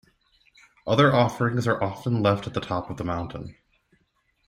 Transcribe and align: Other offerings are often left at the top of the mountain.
Other 0.87 1.13
offerings 1.13 1.67
are 1.67 1.83
often 1.83 2.23
left 2.23 2.47
at 2.47 2.55
the 2.55 2.59
top 2.59 2.89
of 2.89 2.97
the 2.97 3.03
mountain. 3.03 3.55